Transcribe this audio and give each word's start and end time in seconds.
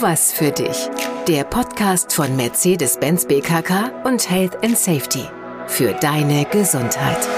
Was 0.00 0.32
für 0.32 0.50
dich. 0.50 0.88
Der 1.28 1.44
Podcast 1.44 2.12
von 2.12 2.34
Mercedes-Benz 2.34 3.26
BKK 3.26 3.92
und 4.04 4.28
Health 4.28 4.62
and 4.64 4.76
Safety. 4.76 5.22
Für 5.68 5.92
deine 5.92 6.44
Gesundheit. 6.46 7.28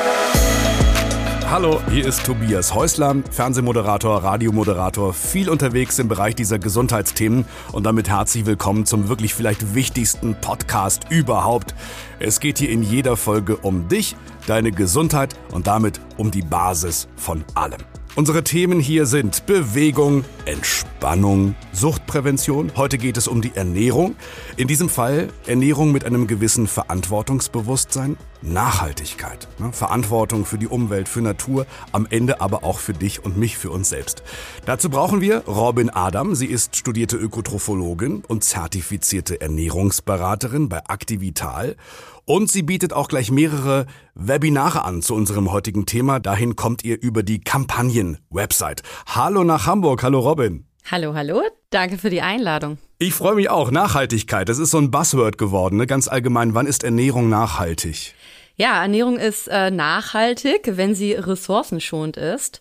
Hallo, 1.50 1.80
hier 1.90 2.06
ist 2.06 2.24
Tobias 2.24 2.74
Häusler, 2.74 3.16
Fernsehmoderator, 3.30 4.24
Radiomoderator, 4.24 5.12
viel 5.12 5.50
unterwegs 5.50 5.98
im 5.98 6.08
Bereich 6.08 6.34
dieser 6.34 6.58
Gesundheitsthemen 6.58 7.44
und 7.72 7.84
damit 7.84 8.08
herzlich 8.08 8.46
willkommen 8.46 8.86
zum 8.86 9.08
wirklich 9.08 9.34
vielleicht 9.34 9.74
wichtigsten 9.74 10.34
Podcast 10.40 11.10
überhaupt. 11.10 11.74
Es 12.18 12.40
geht 12.40 12.58
hier 12.58 12.70
in 12.70 12.82
jeder 12.82 13.16
Folge 13.16 13.56
um 13.58 13.88
dich, 13.88 14.16
deine 14.46 14.72
Gesundheit 14.72 15.36
und 15.52 15.66
damit 15.66 16.00
um 16.16 16.30
die 16.30 16.42
Basis 16.42 17.06
von 17.16 17.44
allem. 17.54 17.80
Unsere 18.16 18.42
Themen 18.42 18.80
hier 18.80 19.04
sind 19.04 19.44
Bewegung, 19.44 20.24
Entspannung, 20.46 21.54
Suchtprävention. 21.72 22.72
Heute 22.74 22.96
geht 22.96 23.18
es 23.18 23.28
um 23.28 23.42
die 23.42 23.54
Ernährung. 23.54 24.16
In 24.56 24.68
diesem 24.68 24.88
Fall 24.88 25.28
Ernährung 25.46 25.92
mit 25.92 26.06
einem 26.06 26.26
gewissen 26.26 26.66
Verantwortungsbewusstsein, 26.66 28.16
Nachhaltigkeit, 28.40 29.48
ne? 29.58 29.70
Verantwortung 29.70 30.46
für 30.46 30.56
die 30.56 30.66
Umwelt, 30.66 31.10
für 31.10 31.20
Natur, 31.20 31.66
am 31.92 32.06
Ende 32.08 32.40
aber 32.40 32.64
auch 32.64 32.78
für 32.78 32.94
dich 32.94 33.22
und 33.22 33.36
mich, 33.36 33.58
für 33.58 33.70
uns 33.70 33.90
selbst. 33.90 34.22
Dazu 34.64 34.88
brauchen 34.88 35.20
wir 35.20 35.40
Robin 35.40 35.90
Adam. 35.90 36.34
Sie 36.34 36.46
ist 36.46 36.74
studierte 36.74 37.18
Ökotrophologin 37.18 38.22
und 38.26 38.44
zertifizierte 38.44 39.42
Ernährungsberaterin 39.42 40.70
bei 40.70 40.80
Activital. 40.88 41.76
Und 42.28 42.50
sie 42.50 42.62
bietet 42.62 42.92
auch 42.92 43.06
gleich 43.06 43.30
mehrere 43.30 43.86
Webinare 44.16 44.84
an 44.84 45.00
zu 45.00 45.14
unserem 45.14 45.52
heutigen 45.52 45.86
Thema. 45.86 46.18
Dahin 46.18 46.56
kommt 46.56 46.82
ihr 46.82 47.00
über 47.00 47.22
die 47.22 47.40
Kampagnen-Website. 47.40 48.82
Hallo 49.06 49.44
nach 49.44 49.66
Hamburg. 49.66 50.02
Hallo 50.02 50.18
Robin. 50.18 50.66
Hallo, 50.90 51.14
hallo. 51.14 51.40
Danke 51.70 51.98
für 51.98 52.10
die 52.10 52.22
Einladung. 52.22 52.78
Ich 52.98 53.14
freue 53.14 53.36
mich 53.36 53.48
auch. 53.48 53.70
Nachhaltigkeit. 53.70 54.48
Das 54.48 54.58
ist 54.58 54.72
so 54.72 54.78
ein 54.78 54.90
Buzzword 54.90 55.38
geworden. 55.38 55.76
Ne? 55.76 55.86
Ganz 55.86 56.08
allgemein. 56.08 56.54
Wann 56.54 56.66
ist 56.66 56.82
Ernährung 56.82 57.28
nachhaltig? 57.28 58.14
Ja, 58.56 58.82
Ernährung 58.82 59.18
ist 59.18 59.46
äh, 59.46 59.70
nachhaltig, 59.70 60.72
wenn 60.72 60.96
sie 60.96 61.12
ressourcenschonend 61.12 62.16
ist. 62.16 62.60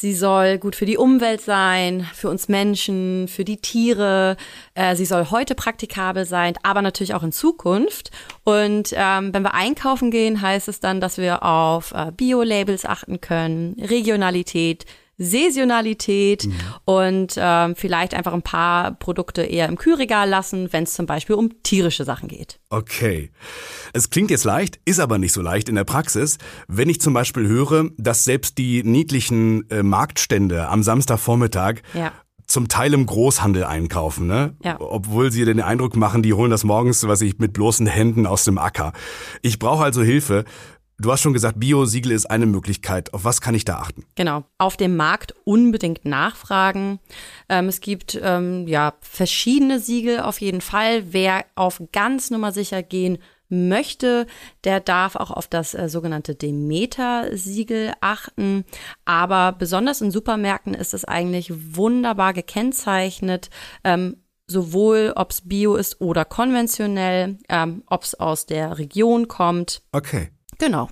Sie 0.00 0.14
soll 0.14 0.58
gut 0.58 0.76
für 0.76 0.86
die 0.86 0.96
Umwelt 0.96 1.40
sein, 1.40 2.06
für 2.14 2.30
uns 2.30 2.46
Menschen, 2.46 3.26
für 3.26 3.44
die 3.44 3.56
Tiere. 3.56 4.36
Äh, 4.74 4.94
sie 4.94 5.04
soll 5.04 5.32
heute 5.32 5.56
praktikabel 5.56 6.24
sein, 6.24 6.54
aber 6.62 6.82
natürlich 6.82 7.14
auch 7.14 7.24
in 7.24 7.32
Zukunft. 7.32 8.12
Und 8.44 8.94
ähm, 8.94 9.34
wenn 9.34 9.42
wir 9.42 9.54
einkaufen 9.54 10.12
gehen, 10.12 10.40
heißt 10.40 10.68
es 10.68 10.78
dann, 10.78 11.00
dass 11.00 11.18
wir 11.18 11.42
auf 11.42 11.90
äh, 11.90 12.12
Bio-Labels 12.16 12.84
achten 12.84 13.20
können, 13.20 13.74
Regionalität, 13.80 14.86
Saisonalität 15.18 16.46
mhm. 16.46 16.54
und 16.84 17.34
ähm, 17.36 17.74
vielleicht 17.76 18.14
einfach 18.14 18.32
ein 18.32 18.42
paar 18.42 18.92
Produkte 18.92 19.42
eher 19.42 19.68
im 19.68 19.76
Kühlregal 19.76 20.28
lassen, 20.28 20.72
wenn 20.72 20.84
es 20.84 20.94
zum 20.94 21.06
Beispiel 21.06 21.34
um 21.34 21.62
tierische 21.62 22.04
Sachen 22.04 22.28
geht. 22.28 22.60
Okay. 22.70 23.30
Es 23.92 24.10
klingt 24.10 24.30
jetzt 24.30 24.44
leicht, 24.44 24.78
ist 24.84 25.00
aber 25.00 25.18
nicht 25.18 25.32
so 25.32 25.42
leicht 25.42 25.68
in 25.68 25.74
der 25.74 25.84
Praxis. 25.84 26.38
Wenn 26.68 26.88
ich 26.88 27.00
zum 27.00 27.14
Beispiel 27.14 27.48
höre, 27.48 27.90
dass 27.96 28.24
selbst 28.24 28.58
die 28.58 28.84
niedlichen 28.84 29.68
äh, 29.70 29.82
Marktstände 29.82 30.68
am 30.68 30.82
Samstagvormittag 30.82 31.82
ja 31.94 32.12
zum 32.48 32.66
Teil 32.66 32.94
im 32.94 33.04
Großhandel 33.04 33.64
einkaufen, 33.64 34.26
ne? 34.26 34.56
Ja. 34.64 34.80
Obwohl 34.80 35.30
sie 35.30 35.44
den 35.44 35.60
Eindruck 35.60 35.96
machen, 35.96 36.22
die 36.22 36.32
holen 36.32 36.50
das 36.50 36.64
morgens, 36.64 37.06
was 37.06 37.20
ich 37.20 37.38
mit 37.38 37.52
bloßen 37.52 37.86
Händen 37.86 38.26
aus 38.26 38.44
dem 38.44 38.56
Acker. 38.56 38.94
Ich 39.42 39.58
brauche 39.58 39.84
also 39.84 40.02
Hilfe. 40.02 40.44
Du 41.00 41.12
hast 41.12 41.20
schon 41.20 41.32
gesagt, 41.32 41.60
Bio-Siegel 41.60 42.10
ist 42.10 42.26
eine 42.26 42.46
Möglichkeit. 42.46 43.14
Auf 43.14 43.22
was 43.22 43.40
kann 43.40 43.54
ich 43.54 43.64
da 43.64 43.76
achten? 43.76 44.04
Genau. 44.16 44.42
Auf 44.58 44.76
dem 44.76 44.96
Markt 44.96 45.32
unbedingt 45.44 46.04
nachfragen. 46.04 46.98
Ähm, 47.48 47.68
es 47.68 47.80
gibt 47.80 48.18
ähm, 48.20 48.66
ja 48.66 48.94
verschiedene 49.00 49.78
Siegel 49.78 50.18
auf 50.18 50.40
jeden 50.40 50.60
Fall. 50.60 51.12
Wer 51.12 51.44
auf 51.54 51.80
ganz 51.92 52.32
Nummer 52.32 52.50
sicher 52.50 52.82
gehen 52.82 53.18
möchte, 53.48 54.26
der 54.64 54.80
darf 54.80 55.14
auch 55.14 55.30
auf 55.30 55.46
das 55.46 55.72
äh, 55.74 55.88
sogenannte 55.88 56.34
Demeter-Siegel 56.34 57.92
achten. 58.00 58.64
Aber 59.04 59.52
besonders 59.52 60.00
in 60.00 60.10
Supermärkten 60.10 60.74
ist 60.74 60.94
es 60.94 61.04
eigentlich 61.04 61.52
wunderbar 61.76 62.32
gekennzeichnet. 62.32 63.50
Ähm, 63.84 64.16
sowohl 64.48 65.12
ob 65.14 65.30
es 65.30 65.46
bio 65.46 65.76
ist 65.76 66.00
oder 66.00 66.24
konventionell, 66.24 67.38
ähm, 67.48 67.84
ob 67.86 68.02
es 68.02 68.16
aus 68.16 68.46
der 68.46 68.78
Region 68.78 69.28
kommt. 69.28 69.82
Okay. 69.92 70.30
Genau. 70.58 70.88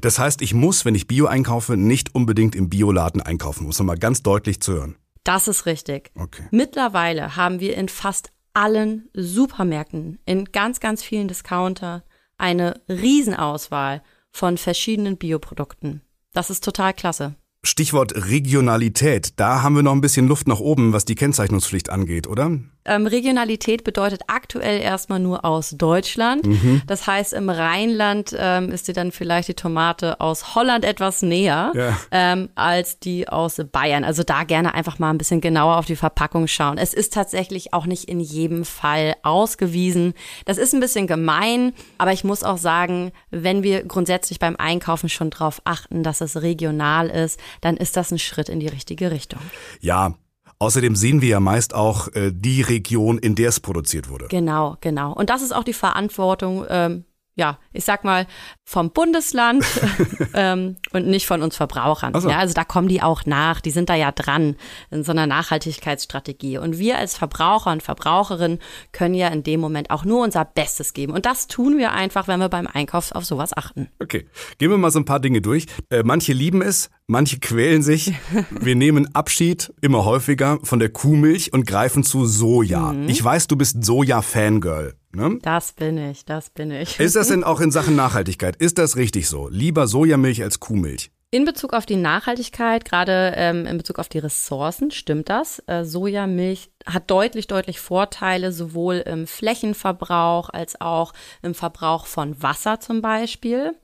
Das 0.00 0.18
heißt, 0.18 0.42
ich 0.42 0.54
muss, 0.54 0.84
wenn 0.84 0.94
ich 0.94 1.06
Bio 1.06 1.26
einkaufe, 1.26 1.76
nicht 1.76 2.14
unbedingt 2.14 2.54
im 2.54 2.68
Bioladen 2.68 3.20
einkaufen, 3.20 3.66
muss 3.66 3.80
mal 3.80 3.98
ganz 3.98 4.22
deutlich 4.22 4.60
zu 4.60 4.72
hören. 4.72 4.96
Das 5.24 5.48
ist 5.48 5.66
richtig. 5.66 6.10
Okay. 6.14 6.44
Mittlerweile 6.50 7.36
haben 7.36 7.60
wir 7.60 7.76
in 7.76 7.88
fast 7.88 8.32
allen 8.54 9.08
Supermärkten, 9.14 10.18
in 10.24 10.46
ganz, 10.46 10.80
ganz 10.80 11.02
vielen 11.02 11.28
Discounter 11.28 12.04
eine 12.36 12.80
Riesenauswahl 12.88 14.02
von 14.30 14.58
verschiedenen 14.58 15.18
Bioprodukten. 15.18 16.02
Das 16.32 16.50
ist 16.50 16.64
total 16.64 16.94
klasse. 16.94 17.34
Stichwort 17.62 18.14
Regionalität, 18.14 19.38
da 19.38 19.62
haben 19.62 19.76
wir 19.76 19.82
noch 19.82 19.92
ein 19.92 20.00
bisschen 20.00 20.26
Luft 20.26 20.48
nach 20.48 20.60
oben, 20.60 20.94
was 20.94 21.04
die 21.04 21.14
Kennzeichnungspflicht 21.14 21.90
angeht, 21.90 22.26
oder? 22.26 22.58
Ähm, 22.84 23.06
Regionalität 23.06 23.84
bedeutet 23.84 24.22
aktuell 24.26 24.80
erstmal 24.80 25.20
nur 25.20 25.44
aus 25.44 25.70
Deutschland. 25.70 26.46
Mhm. 26.46 26.82
Das 26.86 27.06
heißt, 27.06 27.32
im 27.34 27.50
Rheinland 27.50 28.34
ähm, 28.38 28.72
ist 28.72 28.88
dir 28.88 28.94
dann 28.94 29.12
vielleicht 29.12 29.48
die 29.48 29.54
Tomate 29.54 30.20
aus 30.20 30.54
Holland 30.54 30.84
etwas 30.84 31.22
näher 31.22 31.72
ja. 31.74 31.98
ähm, 32.10 32.48
als 32.54 32.98
die 32.98 33.28
aus 33.28 33.60
Bayern. 33.70 34.04
Also 34.04 34.22
da 34.22 34.44
gerne 34.44 34.74
einfach 34.74 34.98
mal 34.98 35.10
ein 35.10 35.18
bisschen 35.18 35.40
genauer 35.40 35.76
auf 35.76 35.86
die 35.86 35.96
Verpackung 35.96 36.46
schauen. 36.46 36.78
Es 36.78 36.94
ist 36.94 37.12
tatsächlich 37.12 37.74
auch 37.74 37.86
nicht 37.86 38.04
in 38.04 38.20
jedem 38.20 38.64
Fall 38.64 39.14
ausgewiesen. 39.22 40.14
Das 40.46 40.56
ist 40.56 40.72
ein 40.72 40.80
bisschen 40.80 41.06
gemein, 41.06 41.72
aber 41.98 42.12
ich 42.12 42.24
muss 42.24 42.42
auch 42.42 42.58
sagen, 42.58 43.12
wenn 43.30 43.62
wir 43.62 43.84
grundsätzlich 43.84 44.38
beim 44.38 44.56
Einkaufen 44.56 45.08
schon 45.08 45.30
darauf 45.30 45.60
achten, 45.64 46.02
dass 46.02 46.20
es 46.20 46.40
regional 46.40 47.08
ist, 47.08 47.38
dann 47.60 47.76
ist 47.76 47.96
das 47.96 48.10
ein 48.10 48.18
Schritt 48.18 48.48
in 48.48 48.60
die 48.60 48.68
richtige 48.68 49.10
Richtung. 49.10 49.40
Ja, 49.80 50.14
Außerdem 50.62 50.94
sehen 50.94 51.22
wir 51.22 51.28
ja 51.30 51.40
meist 51.40 51.74
auch 51.74 52.08
äh, 52.08 52.32
die 52.34 52.60
Region, 52.60 53.18
in 53.18 53.34
der 53.34 53.48
es 53.48 53.60
produziert 53.60 54.10
wurde. 54.10 54.26
Genau, 54.28 54.76
genau. 54.82 55.14
Und 55.14 55.30
das 55.30 55.40
ist 55.40 55.52
auch 55.52 55.64
die 55.64 55.72
Verantwortung 55.72 56.66
ähm, 56.68 57.04
ja, 57.36 57.58
ich 57.72 57.84
sag 57.84 58.04
mal, 58.04 58.26
vom 58.64 58.90
Bundesland 58.90 59.64
ähm, 60.34 60.76
und 60.92 61.06
nicht 61.06 61.26
von 61.26 61.42
uns 61.42 61.56
Verbrauchern. 61.56 62.18
So. 62.20 62.28
Ja, 62.28 62.38
also 62.38 62.54
da 62.54 62.64
kommen 62.64 62.88
die 62.88 63.02
auch 63.02 63.24
nach, 63.24 63.60
die 63.60 63.70
sind 63.70 63.88
da 63.88 63.94
ja 63.94 64.12
dran 64.12 64.56
in 64.90 65.04
so 65.04 65.12
einer 65.12 65.26
Nachhaltigkeitsstrategie. 65.26 66.58
Und 66.58 66.78
wir 66.78 66.98
als 66.98 67.16
Verbraucher 67.16 67.72
und 67.72 67.82
Verbraucherinnen 67.82 68.58
können 68.92 69.14
ja 69.14 69.28
in 69.28 69.42
dem 69.42 69.60
Moment 69.60 69.90
auch 69.90 70.04
nur 70.04 70.22
unser 70.22 70.44
Bestes 70.44 70.92
geben. 70.92 71.12
Und 71.12 71.24
das 71.24 71.46
tun 71.46 71.78
wir 71.78 71.92
einfach, 71.92 72.28
wenn 72.28 72.40
wir 72.40 72.48
beim 72.48 72.66
Einkauf 72.66 73.12
auf 73.12 73.24
sowas 73.24 73.56
achten. 73.56 73.88
Okay, 74.00 74.28
gehen 74.58 74.70
wir 74.70 74.78
mal 74.78 74.90
so 74.90 74.98
ein 74.98 75.04
paar 75.04 75.20
Dinge 75.20 75.40
durch. 75.40 75.66
Äh, 75.88 76.02
manche 76.04 76.32
lieben 76.32 76.62
es, 76.62 76.90
manche 77.06 77.38
quälen 77.38 77.82
sich. 77.82 78.12
Wir 78.50 78.76
nehmen 78.76 79.14
Abschied 79.14 79.72
immer 79.80 80.04
häufiger 80.04 80.58
von 80.62 80.78
der 80.78 80.90
Kuhmilch 80.90 81.52
und 81.52 81.66
greifen 81.66 82.04
zu 82.04 82.26
Soja. 82.26 82.92
Mhm. 82.92 83.08
Ich 83.08 83.22
weiß, 83.22 83.46
du 83.46 83.56
bist 83.56 83.84
Soja-Fangirl. 83.84 84.99
Ne? 85.12 85.38
Das 85.42 85.72
bin 85.72 85.98
ich, 85.98 86.24
das 86.24 86.50
bin 86.50 86.70
ich. 86.70 87.00
Ist 87.00 87.16
das 87.16 87.28
denn 87.28 87.44
auch 87.44 87.60
in 87.60 87.70
Sachen 87.70 87.96
Nachhaltigkeit? 87.96 88.56
Ist 88.56 88.78
das 88.78 88.96
richtig 88.96 89.28
so? 89.28 89.48
Lieber 89.48 89.86
Sojamilch 89.86 90.42
als 90.42 90.60
Kuhmilch? 90.60 91.10
In 91.32 91.44
Bezug 91.44 91.74
auf 91.74 91.86
die 91.86 91.96
Nachhaltigkeit, 91.96 92.84
gerade 92.84 93.34
ähm, 93.36 93.64
in 93.64 93.78
Bezug 93.78 94.00
auf 94.00 94.08
die 94.08 94.18
Ressourcen, 94.18 94.90
stimmt 94.90 95.28
das. 95.28 95.62
Äh, 95.68 95.84
Sojamilch 95.84 96.72
hat 96.86 97.08
deutlich, 97.08 97.46
deutlich 97.46 97.78
Vorteile, 97.78 98.50
sowohl 98.50 98.96
im 98.96 99.28
Flächenverbrauch 99.28 100.50
als 100.50 100.80
auch 100.80 101.12
im 101.42 101.54
Verbrauch 101.54 102.06
von 102.06 102.42
Wasser 102.42 102.80
zum 102.80 103.00
Beispiel. 103.00 103.76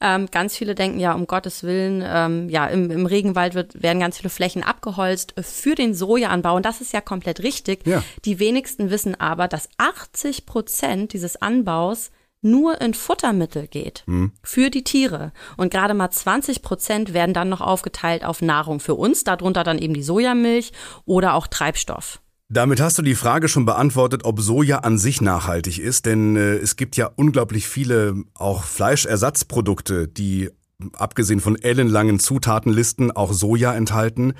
Ähm, 0.00 0.28
ganz 0.30 0.56
viele 0.56 0.74
denken 0.74 0.98
ja, 0.98 1.12
um 1.12 1.26
Gottes 1.26 1.62
Willen, 1.62 2.02
ähm, 2.06 2.48
ja, 2.48 2.66
im, 2.66 2.90
im 2.90 3.06
Regenwald 3.06 3.54
wird, 3.54 3.82
werden 3.82 4.00
ganz 4.00 4.16
viele 4.16 4.30
Flächen 4.30 4.62
abgeholzt 4.62 5.34
für 5.40 5.74
den 5.74 5.94
Sojaanbau. 5.94 6.56
Und 6.56 6.64
das 6.64 6.80
ist 6.80 6.92
ja 6.92 7.00
komplett 7.00 7.42
richtig. 7.42 7.86
Ja. 7.86 8.02
Die 8.24 8.38
wenigsten 8.38 8.90
wissen 8.90 9.18
aber, 9.20 9.46
dass 9.46 9.68
80 9.76 10.46
Prozent 10.46 11.12
dieses 11.12 11.40
Anbaus 11.40 12.10
nur 12.42 12.80
in 12.80 12.94
Futtermittel 12.94 13.66
geht 13.66 14.02
mhm. 14.06 14.32
für 14.42 14.70
die 14.70 14.84
Tiere. 14.84 15.32
Und 15.56 15.70
gerade 15.70 15.94
mal 15.94 16.10
20 16.10 16.62
Prozent 16.62 17.12
werden 17.12 17.34
dann 17.34 17.50
noch 17.50 17.60
aufgeteilt 17.60 18.24
auf 18.24 18.40
Nahrung 18.40 18.80
für 18.80 18.94
uns, 18.94 19.24
darunter 19.24 19.64
dann 19.64 19.78
eben 19.78 19.94
die 19.94 20.02
Sojamilch 20.02 20.72
oder 21.04 21.34
auch 21.34 21.46
Treibstoff. 21.46 22.20
Damit 22.52 22.80
hast 22.80 22.98
du 22.98 23.02
die 23.02 23.14
Frage 23.14 23.48
schon 23.48 23.64
beantwortet, 23.64 24.24
ob 24.24 24.40
Soja 24.40 24.78
an 24.78 24.98
sich 24.98 25.20
nachhaltig 25.20 25.78
ist, 25.78 26.04
denn 26.04 26.34
äh, 26.34 26.56
es 26.56 26.74
gibt 26.74 26.96
ja 26.96 27.08
unglaublich 27.14 27.68
viele 27.68 28.24
auch 28.34 28.64
Fleischersatzprodukte, 28.64 30.08
die 30.08 30.50
abgesehen 30.94 31.38
von 31.38 31.54
ellenlangen 31.54 32.18
Zutatenlisten 32.18 33.12
auch 33.12 33.32
Soja 33.32 33.72
enthalten. 33.72 34.32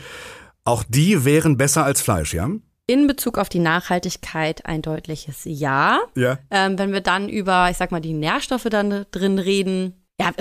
Auch 0.64 0.82
die 0.88 1.24
wären 1.24 1.56
besser 1.56 1.84
als 1.84 2.00
Fleisch, 2.00 2.34
ja? 2.34 2.50
In 2.88 3.06
Bezug 3.06 3.38
auf 3.38 3.48
die 3.48 3.60
Nachhaltigkeit 3.60 4.66
ein 4.66 4.82
deutliches 4.82 5.42
Ja. 5.44 6.00
Ja. 6.16 6.38
Ähm, 6.50 6.80
wenn 6.80 6.92
wir 6.92 7.02
dann 7.02 7.28
über, 7.28 7.70
ich 7.70 7.76
sag 7.76 7.92
mal, 7.92 8.00
die 8.00 8.12
Nährstoffe 8.12 8.66
dann 8.68 9.06
drin 9.12 9.38
reden, 9.38 9.94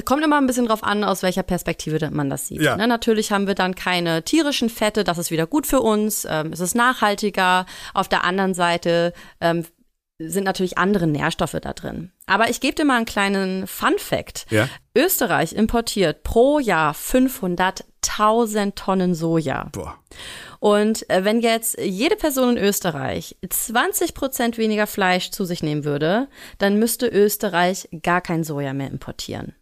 kommt 0.05 0.23
immer 0.23 0.37
ein 0.37 0.47
bisschen 0.47 0.67
drauf 0.67 0.83
an, 0.83 1.03
aus 1.03 1.23
welcher 1.23 1.43
Perspektive 1.43 2.09
man 2.11 2.29
das 2.29 2.47
sieht. 2.47 2.61
Ja. 2.61 2.77
Ne, 2.77 2.87
natürlich 2.87 3.31
haben 3.31 3.47
wir 3.47 3.55
dann 3.55 3.75
keine 3.75 4.23
tierischen 4.23 4.69
Fette, 4.69 5.03
das 5.03 5.17
ist 5.17 5.31
wieder 5.31 5.47
gut 5.47 5.67
für 5.67 5.81
uns, 5.81 6.25
ähm, 6.29 6.51
es 6.53 6.59
ist 6.59 6.75
nachhaltiger. 6.75 7.65
Auf 7.93 8.07
der 8.07 8.23
anderen 8.23 8.53
Seite 8.53 9.13
ähm, 9.41 9.65
sind 10.19 10.43
natürlich 10.43 10.77
andere 10.77 11.07
Nährstoffe 11.07 11.57
da 11.61 11.73
drin. 11.73 12.11
Aber 12.25 12.49
ich 12.49 12.59
gebe 12.59 12.75
dir 12.75 12.85
mal 12.85 12.97
einen 12.97 13.05
kleinen 13.05 13.67
Fun 13.67 13.97
Fact. 13.97 14.45
Ja. 14.49 14.67
Österreich 14.95 15.53
importiert 15.53 16.23
pro 16.23 16.59
Jahr 16.59 16.93
500.000 16.93 18.75
Tonnen 18.75 19.15
Soja. 19.15 19.69
Boah. 19.71 19.95
Und 20.59 21.09
äh, 21.09 21.23
wenn 21.23 21.39
jetzt 21.39 21.79
jede 21.79 22.17
Person 22.17 22.57
in 22.57 22.63
Österreich 22.63 23.37
20 23.47 24.13
Prozent 24.13 24.57
weniger 24.57 24.87
Fleisch 24.87 25.31
zu 25.31 25.45
sich 25.45 25.63
nehmen 25.63 25.85
würde, 25.85 26.27
dann 26.57 26.77
müsste 26.77 27.07
Österreich 27.07 27.87
gar 28.03 28.19
kein 28.19 28.43
Soja 28.43 28.73
mehr 28.73 28.91
importieren. 28.91 29.55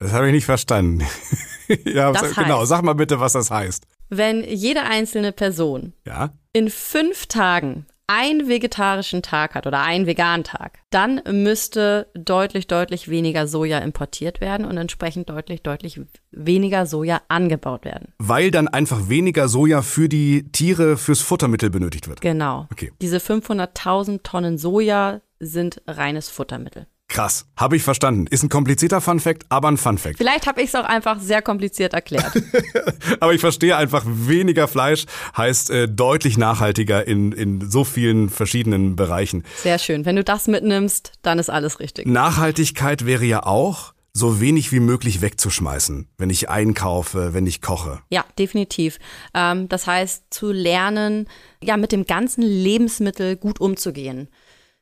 Das 0.00 0.12
habe 0.12 0.26
ich 0.28 0.32
nicht 0.32 0.46
verstanden. 0.46 1.02
ja, 1.84 2.10
Das 2.12 2.34
genau. 2.34 2.62
heißt- 2.62 2.66
Sag 2.66 2.82
mal 2.82 2.94
bitte, 2.94 3.20
was 3.20 3.34
das 3.34 3.50
heißt. 3.50 3.86
Wenn 4.08 4.42
jede 4.42 4.82
einzelne 4.82 5.30
Person 5.32 5.92
Ja? 6.06 6.30
in 6.52 6.68
fünf 6.70 7.26
Tagen 7.26 7.86
einen 8.08 8.48
vegetarischen 8.48 9.22
Tag 9.22 9.54
hat 9.54 9.68
oder 9.68 9.82
einen 9.82 10.04
veganen 10.06 10.42
Tag, 10.42 10.80
dann 10.90 11.20
müsste 11.30 12.08
deutlich, 12.14 12.66
deutlich 12.66 13.08
weniger 13.08 13.46
Soja 13.46 13.78
importiert 13.78 14.40
werden 14.40 14.66
und 14.66 14.76
entsprechend 14.78 15.30
deutlich, 15.30 15.62
deutlich 15.62 16.00
weniger 16.32 16.86
Soja 16.86 17.20
angebaut 17.28 17.84
werden. 17.84 18.12
Weil 18.18 18.50
dann 18.50 18.66
einfach 18.66 19.08
weniger 19.08 19.46
Soja 19.48 19.82
für 19.82 20.08
die 20.08 20.50
Tiere 20.50 20.96
fürs 20.96 21.20
Futtermittel 21.20 21.70
benötigt 21.70 22.08
wird. 22.08 22.20
Genau. 22.20 22.66
Okay. 22.72 22.90
Diese 23.00 23.18
500.000 23.18 24.24
Tonnen 24.24 24.58
Soja 24.58 25.20
sind 25.38 25.80
reines 25.86 26.28
Futtermittel. 26.28 26.86
Krass. 27.10 27.44
Habe 27.56 27.74
ich 27.74 27.82
verstanden. 27.82 28.28
Ist 28.28 28.44
ein 28.44 28.48
komplizierter 28.48 29.00
Funfact, 29.00 29.44
aber 29.48 29.68
ein 29.68 29.76
Funfact. 29.76 30.16
Vielleicht 30.16 30.46
habe 30.46 30.62
ich 30.62 30.68
es 30.68 30.74
auch 30.76 30.84
einfach 30.84 31.18
sehr 31.20 31.42
kompliziert 31.42 31.92
erklärt. 31.92 32.32
Aber 33.20 33.34
ich 33.34 33.40
verstehe 33.40 33.76
einfach, 33.76 34.04
weniger 34.06 34.68
Fleisch 34.68 35.06
heißt 35.36 35.70
äh, 35.70 35.88
deutlich 35.88 36.38
nachhaltiger 36.38 37.06
in, 37.06 37.32
in 37.32 37.68
so 37.68 37.82
vielen 37.82 38.30
verschiedenen 38.30 38.94
Bereichen. 38.94 39.44
Sehr 39.56 39.78
schön. 39.78 40.04
Wenn 40.04 40.16
du 40.16 40.24
das 40.24 40.46
mitnimmst, 40.46 41.12
dann 41.22 41.40
ist 41.40 41.50
alles 41.50 41.80
richtig. 41.80 42.06
Nachhaltigkeit 42.06 43.04
wäre 43.04 43.24
ja 43.24 43.42
auch, 43.42 43.92
so 44.12 44.40
wenig 44.40 44.72
wie 44.72 44.80
möglich 44.80 45.20
wegzuschmeißen, 45.20 46.08
wenn 46.18 46.30
ich 46.30 46.48
einkaufe, 46.48 47.32
wenn 47.32 47.46
ich 47.46 47.60
koche. 47.62 48.00
Ja, 48.10 48.24
definitiv. 48.38 48.98
Ähm, 49.34 49.68
das 49.68 49.86
heißt, 49.86 50.24
zu 50.30 50.52
lernen, 50.52 51.28
ja, 51.62 51.76
mit 51.76 51.92
dem 51.92 52.04
ganzen 52.04 52.42
Lebensmittel 52.42 53.36
gut 53.36 53.60
umzugehen. 53.60 54.28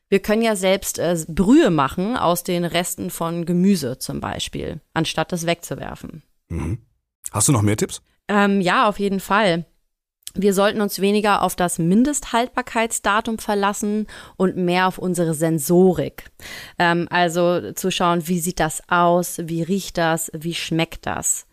Wir 0.09 0.19
können 0.19 0.41
ja 0.41 0.55
selbst 0.55 0.97
äh, 0.97 1.17
Brühe 1.27 1.69
machen 1.69 2.17
aus 2.17 2.43
den 2.43 2.65
Resten 2.65 3.11
von 3.11 3.45
Gemüse 3.45 3.99
zum 3.99 4.19
Beispiel, 4.19 4.81
anstatt 4.93 5.31
das 5.31 5.45
wegzuwerfen. 5.45 6.23
Hast 7.31 7.47
du 7.47 7.51
noch 7.51 7.61
mehr 7.61 7.77
Tipps? 7.77 8.01
Ähm, 8.27 8.59
ja, 8.59 8.87
auf 8.87 8.99
jeden 8.99 9.19
Fall. 9.19 9.65
Wir 10.35 10.53
sollten 10.53 10.81
uns 10.81 10.99
weniger 10.99 11.41
auf 11.41 11.55
das 11.55 11.79
Mindesthaltbarkeitsdatum 11.79 13.39
verlassen 13.39 14.07
und 14.37 14.57
mehr 14.57 14.87
auf 14.87 14.97
unsere 14.97 15.33
Sensorik. 15.33 16.31
Ähm, 16.77 17.07
also 17.09 17.71
zu 17.73 17.91
schauen, 17.91 18.27
wie 18.27 18.39
sieht 18.39 18.59
das 18.59 18.81
aus, 18.89 19.39
wie 19.43 19.63
riecht 19.63 19.97
das, 19.97 20.31
wie 20.33 20.53
schmeckt 20.53 21.05
das. 21.05 21.47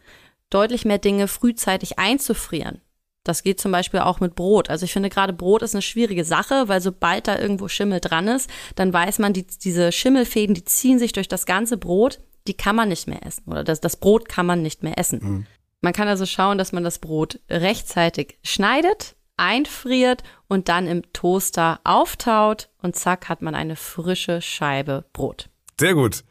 Deutlich 0.50 0.84
mehr 0.84 0.98
Dinge 0.98 1.26
frühzeitig 1.28 1.98
einzufrieren. 1.98 2.80
Das 3.28 3.42
geht 3.42 3.60
zum 3.60 3.72
Beispiel 3.72 4.00
auch 4.00 4.20
mit 4.20 4.34
Brot. 4.34 4.70
Also 4.70 4.84
ich 4.84 4.92
finde 4.92 5.10
gerade 5.10 5.32
Brot 5.32 5.62
ist 5.62 5.74
eine 5.74 5.82
schwierige 5.82 6.24
Sache, 6.24 6.68
weil 6.68 6.80
sobald 6.80 7.28
da 7.28 7.38
irgendwo 7.38 7.68
Schimmel 7.68 8.00
dran 8.00 8.28
ist, 8.28 8.48
dann 8.74 8.92
weiß 8.92 9.18
man, 9.18 9.32
die, 9.32 9.46
diese 9.46 9.92
Schimmelfäden, 9.92 10.54
die 10.54 10.64
ziehen 10.64 10.98
sich 10.98 11.12
durch 11.12 11.28
das 11.28 11.46
ganze 11.46 11.76
Brot, 11.76 12.20
die 12.46 12.54
kann 12.54 12.76
man 12.76 12.88
nicht 12.88 13.08
mehr 13.08 13.26
essen. 13.26 13.50
Oder 13.50 13.64
das, 13.64 13.80
das 13.80 13.96
Brot 13.96 14.28
kann 14.28 14.46
man 14.46 14.62
nicht 14.62 14.82
mehr 14.82 14.98
essen. 14.98 15.46
Man 15.80 15.92
kann 15.92 16.08
also 16.08 16.26
schauen, 16.26 16.58
dass 16.58 16.72
man 16.72 16.84
das 16.84 16.98
Brot 16.98 17.40
rechtzeitig 17.50 18.38
schneidet, 18.42 19.16
einfriert 19.36 20.22
und 20.48 20.68
dann 20.68 20.86
im 20.86 21.12
Toaster 21.12 21.80
auftaut 21.84 22.70
und 22.80 22.96
zack 22.96 23.28
hat 23.28 23.42
man 23.42 23.54
eine 23.54 23.76
frische 23.76 24.40
Scheibe 24.40 25.04
Brot. 25.12 25.48
Sehr 25.78 25.94
gut. 25.94 26.24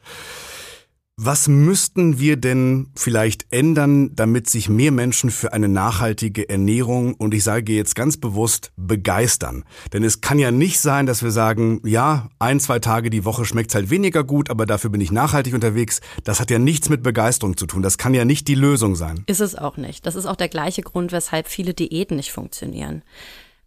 Was 1.18 1.48
müssten 1.48 2.20
wir 2.20 2.36
denn 2.36 2.88
vielleicht 2.94 3.46
ändern, 3.50 4.14
damit 4.18 4.50
sich 4.50 4.68
mehr 4.68 4.92
Menschen 4.92 5.32
für 5.32 5.54
eine 5.54 5.70
nachhaltige 5.70 6.50
Ernährung 6.50 7.14
und 7.14 7.34
ich 7.34 7.46
sage 7.46 7.72
jetzt 7.72 7.96
ganz 7.96 8.18
bewusst 8.18 8.74
begeistern? 8.76 9.64
Denn 9.94 10.04
es 10.04 10.20
kann 10.20 10.40
ja 10.40 10.52
nicht 10.52 10.82
sein, 10.82 11.06
dass 11.06 11.24
wir 11.24 11.32
sagen, 11.32 11.80
ja, 11.86 12.28
ein, 12.38 12.60
zwei 12.60 12.80
Tage 12.80 13.10
die 13.10 13.24
Woche 13.24 13.46
schmeckt's 13.46 13.74
halt 13.76 13.90
weniger 13.90 14.26
gut, 14.26 14.50
aber 14.50 14.66
dafür 14.66 14.90
bin 14.90 15.00
ich 15.00 15.10
nachhaltig 15.10 15.54
unterwegs. 15.54 16.02
Das 16.26 16.42
hat 16.42 16.52
ja 16.52 16.60
nichts 16.60 16.90
mit 16.90 17.02
Begeisterung 17.02 17.56
zu 17.56 17.66
tun. 17.66 17.82
Das 17.82 17.98
kann 17.98 18.14
ja 18.14 18.26
nicht 18.26 18.50
die 18.50 18.56
Lösung 18.56 18.98
sein. 18.98 19.24
Ist 19.26 19.40
es 19.40 19.56
auch 19.56 19.78
nicht. 19.78 20.06
Das 20.06 20.16
ist 20.16 20.26
auch 20.26 20.36
der 20.36 20.50
gleiche 20.50 20.82
Grund, 20.82 21.14
weshalb 21.14 21.48
viele 21.48 21.74
Diäten 21.74 22.18
nicht 22.18 22.34
funktionieren. 22.34 23.04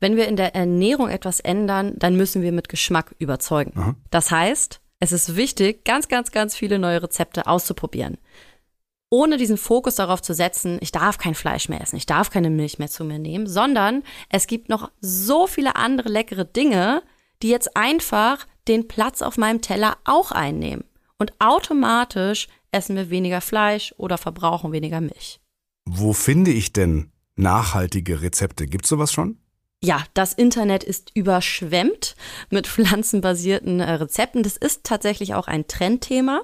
Wenn 0.00 0.16
wir 0.16 0.28
in 0.28 0.36
der 0.36 0.54
Ernährung 0.54 1.08
etwas 1.08 1.40
ändern, 1.40 1.94
dann 1.96 2.14
müssen 2.14 2.42
wir 2.42 2.52
mit 2.52 2.68
Geschmack 2.68 3.14
überzeugen. 3.18 3.96
Das 4.10 4.30
heißt, 4.30 4.82
es 5.00 5.12
ist 5.12 5.36
wichtig, 5.36 5.84
ganz, 5.84 6.08
ganz, 6.08 6.30
ganz 6.30 6.56
viele 6.56 6.78
neue 6.78 7.02
Rezepte 7.02 7.46
auszuprobieren. 7.46 8.18
Ohne 9.10 9.38
diesen 9.38 9.56
Fokus 9.56 9.94
darauf 9.94 10.20
zu 10.20 10.34
setzen, 10.34 10.78
ich 10.82 10.92
darf 10.92 11.16
kein 11.16 11.34
Fleisch 11.34 11.68
mehr 11.68 11.80
essen, 11.80 11.96
ich 11.96 12.04
darf 12.04 12.30
keine 12.30 12.50
Milch 12.50 12.78
mehr 12.78 12.88
zu 12.88 13.04
mir 13.04 13.18
nehmen, 13.18 13.46
sondern 13.46 14.02
es 14.28 14.46
gibt 14.46 14.68
noch 14.68 14.90
so 15.00 15.46
viele 15.46 15.76
andere 15.76 16.10
leckere 16.10 16.44
Dinge, 16.44 17.02
die 17.42 17.48
jetzt 17.48 17.76
einfach 17.76 18.46
den 18.66 18.86
Platz 18.86 19.22
auf 19.22 19.38
meinem 19.38 19.62
Teller 19.62 19.96
auch 20.04 20.30
einnehmen. 20.30 20.84
Und 21.18 21.32
automatisch 21.38 22.48
essen 22.70 22.96
wir 22.96 23.08
weniger 23.08 23.40
Fleisch 23.40 23.94
oder 23.96 24.18
verbrauchen 24.18 24.72
weniger 24.72 25.00
Milch. 25.00 25.40
Wo 25.86 26.12
finde 26.12 26.50
ich 26.50 26.74
denn 26.74 27.10
nachhaltige 27.34 28.20
Rezepte? 28.20 28.66
Gibt's 28.66 28.90
sowas 28.90 29.10
schon? 29.10 29.38
Ja, 29.80 30.02
das 30.14 30.32
Internet 30.32 30.82
ist 30.82 31.12
überschwemmt 31.14 32.16
mit 32.50 32.66
pflanzenbasierten 32.66 33.80
äh, 33.80 33.92
Rezepten. 33.92 34.42
Das 34.42 34.56
ist 34.56 34.84
tatsächlich 34.84 35.34
auch 35.34 35.46
ein 35.46 35.68
Trendthema. 35.68 36.42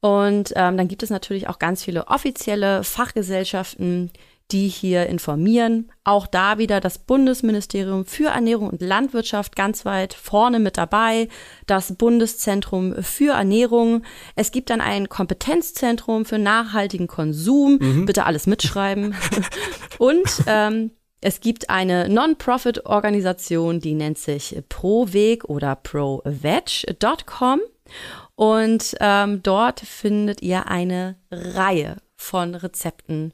Und 0.00 0.52
ähm, 0.54 0.76
dann 0.76 0.86
gibt 0.86 1.02
es 1.02 1.10
natürlich 1.10 1.48
auch 1.48 1.58
ganz 1.58 1.82
viele 1.82 2.08
offizielle 2.08 2.84
Fachgesellschaften, 2.84 4.12
die 4.50 4.68
hier 4.68 5.06
informieren. 5.06 5.90
Auch 6.04 6.26
da 6.26 6.58
wieder 6.58 6.80
das 6.80 6.98
Bundesministerium 6.98 8.04
für 8.04 8.28
Ernährung 8.28 8.68
und 8.68 8.82
Landwirtschaft 8.82 9.56
ganz 9.56 9.84
weit 9.84 10.14
vorne 10.14 10.60
mit 10.60 10.76
dabei, 10.76 11.28
das 11.66 11.94
Bundeszentrum 11.94 13.02
für 13.02 13.32
Ernährung. 13.32 14.02
Es 14.36 14.52
gibt 14.52 14.70
dann 14.70 14.82
ein 14.82 15.08
Kompetenzzentrum 15.08 16.26
für 16.26 16.38
nachhaltigen 16.38 17.06
Konsum. 17.06 17.78
Bitte 18.04 18.26
alles 18.26 18.46
mitschreiben. 18.46 19.14
und 19.98 20.28
ähm, 20.46 20.90
es 21.24 21.40
gibt 21.40 21.70
eine 21.70 22.06
Non-Profit-Organisation, 22.10 23.80
die 23.80 23.94
nennt 23.94 24.18
sich 24.18 24.62
ProVeg 24.68 25.44
oder 25.46 25.74
ProVeg.com. 25.74 27.60
Und 28.34 28.94
ähm, 29.00 29.42
dort 29.42 29.80
findet 29.80 30.42
ihr 30.42 30.68
eine 30.68 31.16
Reihe 31.30 31.96
von 32.14 32.54
Rezepten, 32.54 33.32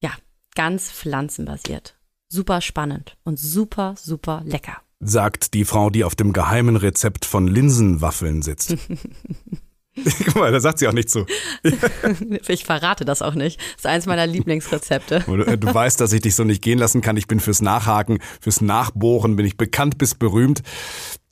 ja, 0.00 0.12
ganz 0.54 0.92
pflanzenbasiert. 0.92 1.96
Super 2.28 2.60
spannend 2.60 3.16
und 3.24 3.40
super, 3.40 3.96
super 3.98 4.42
lecker. 4.44 4.76
Sagt 5.00 5.54
die 5.54 5.64
Frau, 5.64 5.90
die 5.90 6.04
auf 6.04 6.14
dem 6.14 6.32
geheimen 6.32 6.76
Rezept 6.76 7.24
von 7.24 7.48
Linsenwaffeln 7.48 8.42
sitzt. 8.42 8.76
Guck 10.24 10.36
mal, 10.36 10.52
da 10.52 10.60
sagt 10.60 10.78
sie 10.78 10.88
auch 10.88 10.92
nicht 10.92 11.10
zu. 11.10 11.26
Ich 12.48 12.64
verrate 12.64 13.04
das 13.04 13.22
auch 13.22 13.34
nicht. 13.34 13.58
Das 13.58 13.78
ist 13.78 13.86
eins 13.86 14.06
meiner 14.06 14.26
Lieblingsrezepte. 14.26 15.24
Du, 15.26 15.34
äh, 15.42 15.58
du 15.58 15.72
weißt, 15.72 16.00
dass 16.00 16.12
ich 16.12 16.20
dich 16.20 16.34
so 16.34 16.44
nicht 16.44 16.62
gehen 16.62 16.78
lassen 16.78 17.00
kann. 17.00 17.16
Ich 17.16 17.26
bin 17.26 17.40
fürs 17.40 17.60
Nachhaken, 17.60 18.18
fürs 18.40 18.60
Nachbohren, 18.60 19.36
bin 19.36 19.46
ich 19.46 19.56
bekannt 19.56 19.98
bis 19.98 20.14
berühmt. 20.14 20.62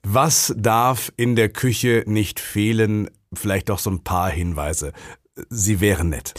Was 0.02 0.54
darf 0.56 1.12
in 1.16 1.36
der 1.36 1.48
Küche 1.48 2.04
nicht 2.06 2.40
fehlen? 2.40 3.10
Vielleicht 3.32 3.70
auch 3.70 3.78
so 3.78 3.90
ein 3.90 4.04
paar 4.04 4.30
Hinweise. 4.30 4.92
Sie 5.50 5.80
wären 5.80 6.10
nett. 6.10 6.34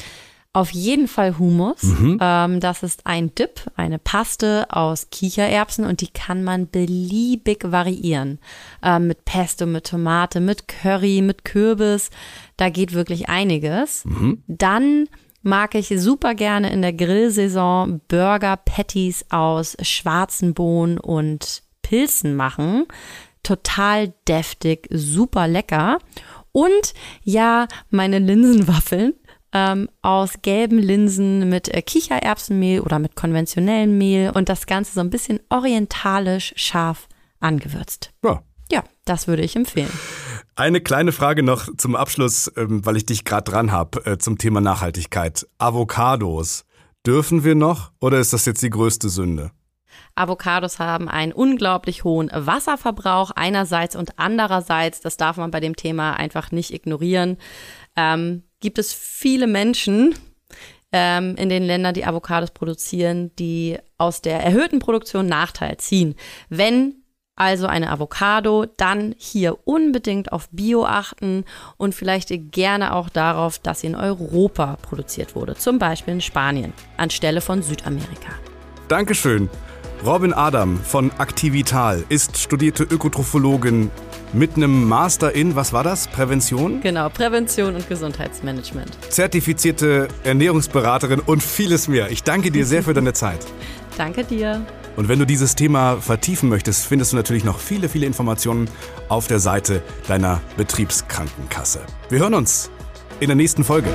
Auf 0.51 0.72
jeden 0.72 1.08
Fall 1.08 1.38
Hummus. 1.38 1.84
Ähm, 2.20 2.60
das 2.60 2.82
ist 2.82 3.06
ein 3.06 3.36
Dip, 3.36 3.70
eine 3.75 4.00
Paste 4.00 4.65
aus 4.70 5.10
Kichererbsen 5.12 5.86
und 5.86 6.01
die 6.01 6.08
kann 6.08 6.44
man 6.44 6.70
beliebig 6.70 7.72
variieren. 7.72 8.39
Ähm, 8.82 9.08
mit 9.08 9.25
Pesto, 9.25 9.68
mit 9.68 9.86
Tomate, 9.86 10.39
mit 10.39 10.68
Curry, 10.68 11.22
mit 11.22 11.46
Kürbis. 11.46 12.10
Da 12.58 12.70
geht 12.70 12.94
wirklich 12.94 13.29
einiges. 13.29 14.06
Dann 14.48 15.08
mag 15.44 15.75
ich 15.75 15.94
super 15.98 16.34
gerne 16.34 16.72
in 16.72 16.82
der 16.82 16.94
Grillsaison 16.94 18.01
Burger 18.08 18.58
Patties 18.58 19.25
aus 19.29 19.77
schwarzen 19.82 20.56
Bohnen 20.56 20.98
und 20.98 21.62
Pilzen 21.84 22.36
machen. 22.36 22.86
Total 23.44 24.13
deftig, 24.27 24.88
super 24.91 25.48
lecker. 25.48 26.00
Und 26.51 26.94
ja, 27.24 27.68
meine 27.89 28.18
Linsenwaffeln 28.18 29.13
ähm, 29.53 29.89
aus 30.01 30.41
gelben 30.41 30.77
Linsen 30.77 31.50
mit 31.50 31.74
äh, 31.74 31.82
Kichererbsenmehl 31.82 32.82
oder 32.82 33.00
mit 33.00 33.15
konventionellem 33.15 33.98
Mehl 33.98 34.32
und 34.32 34.50
das 34.50 34.65
Ganze 34.65 34.94
so 34.94 35.00
ein 35.01 35.10
bisschen 35.10 35.39
orientalisch 35.50 36.53
scharf 36.56 37.08
angewürzt. 37.39 38.12
Ja. 38.24 38.41
Ja, 38.72 38.84
das 39.06 39.27
würde 39.27 39.41
ich 39.41 39.56
empfehlen. 39.56 39.91
Eine 40.56 40.82
kleine 40.82 41.12
Frage 41.12 41.41
noch 41.41 41.68
zum 41.77 41.96
Abschluss, 41.96 42.51
ähm, 42.56 42.86
weil 42.86 42.98
ich 42.98 43.06
dich 43.06 43.24
gerade 43.24 43.50
dran 43.50 43.72
habe, 43.72 44.06
äh, 44.06 44.18
zum 44.20 44.38
Thema 44.38 44.62
Nachhaltigkeit. 44.62 45.48
Avocados, 45.58 46.65
dürfen 47.06 47.44
wir 47.44 47.56
noch 47.56 47.91
oder 48.00 48.20
ist 48.20 48.34
das 48.34 48.46
jetzt 48.46 48.62
die 48.62 48.70
größte 48.70 49.10
Sünde? 49.10 49.51
Avocados 50.15 50.79
haben 50.79 51.08
einen 51.08 51.32
unglaublich 51.32 52.03
hohen 52.03 52.29
Wasserverbrauch 52.34 53.32
einerseits 53.32 53.96
und 53.96 54.20
andererseits, 54.20 55.01
das 55.01 55.18
darf 55.18 55.38
man 55.38 55.50
bei 55.50 55.60
dem 55.60 55.75
Thema 55.75 56.13
einfach 56.13 56.51
nicht 56.51 56.74
ignorieren, 56.74 57.38
ähm, 57.96 58.44
gibt 58.60 58.80
es 58.80 58.94
viele 58.94 59.48
Menschen 59.48 60.16
ähm, 60.92 61.36
in 61.36 61.50
den 61.50 61.63
Ländern, 61.63 61.94
die 61.94 62.06
Avocados 62.06 62.51
produzieren, 62.51 63.32
die 63.38 63.78
aus 63.98 64.22
der 64.22 64.39
erhöhten 64.42 64.80
Produktion 64.80 65.28
Nachteil 65.28 65.78
ziehen. 65.78 66.16
Wenn 66.50 66.96
also 67.39 67.68
eine 67.68 67.89
Avocado, 67.89 68.66
dann 68.75 69.16
hier 69.18 69.58
unbedingt 69.66 70.34
auf 70.34 70.50
Bio 70.51 70.86
achten 70.86 71.46
und 71.78 71.96
vielleicht 71.96 72.32
gerne 72.51 72.94
auch 72.94 73.08
darauf, 73.08 73.60
dass 73.60 73.80
sie 73.82 73.88
in 73.88 73.96
Europa 73.96 74.78
produziert 74.82 75.36
wurde, 75.36 75.56
zum 75.56 75.80
Beispiel 75.80 76.16
in 76.16 76.22
Spanien, 76.22 76.74
anstelle 76.98 77.39
von 77.39 77.62
Südamerika. 77.62 78.34
Dankeschön. 78.89 79.50
Robin 80.06 80.34
Adam 80.34 80.78
von 80.80 81.12
Activital 81.18 82.04
ist 82.10 82.38
studierte 82.38 82.84
Ökotrophologin 82.84 83.89
mit 84.34 84.56
einem 84.56 84.88
Master 84.88 85.34
in, 85.34 85.56
was 85.56 85.74
war 85.74 85.84
das? 85.84 86.08
Prävention? 86.08 86.82
Genau, 86.82 87.10
Prävention 87.10 87.76
und 87.76 87.88
Gesundheitsmanagement. 87.88 88.98
Zertifizierte 89.10 90.08
Ernährungsberaterin 90.24 91.20
und 91.20 91.42
vieles 91.42 91.88
mehr. 91.88 92.12
Ich 92.12 92.24
danke 92.24 92.52
dir 92.52 92.66
sehr 92.66 92.84
für 92.84 92.94
deine 92.94 93.14
Zeit. 93.14 93.40
Danke 93.98 94.24
dir. 94.24 94.66
Und 94.96 95.10
wenn 95.10 95.20
du 95.20 95.26
dieses 95.26 95.56
Thema 95.56 95.98
vertiefen 95.98 96.48
möchtest, 96.48 96.86
findest 96.86 97.12
du 97.12 97.18
natürlich 97.18 97.44
noch 97.44 97.60
viele, 97.60 97.90
viele 97.90 98.06
Informationen 98.06 98.70
auf 99.10 99.28
der 99.28 99.40
Seite 99.40 99.82
deiner 100.08 100.42
Betriebskrankenkasse. 100.56 101.82
Wir 102.10 102.20
hören 102.20 102.34
uns 102.34 102.70
in 103.20 103.28
der 103.28 103.36
nächsten 103.36 103.64
Folge. 103.64 103.90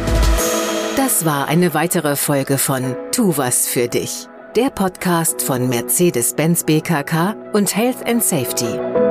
Das 0.96 1.24
war 1.24 1.48
eine 1.48 1.74
weitere 1.74 2.16
Folge 2.16 2.58
von 2.58 2.96
Tu 3.12 3.36
was 3.36 3.66
für 3.66 3.88
dich, 3.88 4.28
der 4.56 4.70
Podcast 4.70 5.42
von 5.42 5.68
Mercedes-Benz 5.68 6.64
BKK 6.64 7.34
und 7.52 7.74
Health 7.74 8.06
and 8.06 8.22
Safety. 8.22 9.03